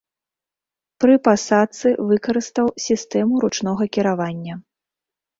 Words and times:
Пры 1.03 1.17
пасадцы 1.27 1.87
выкарыстаў 2.11 2.67
сістэму 2.85 3.33
ручнога 3.43 3.83
кіравання. 3.99 4.57